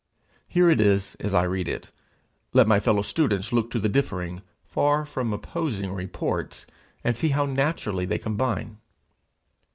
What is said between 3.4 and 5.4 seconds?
look to the differing, far from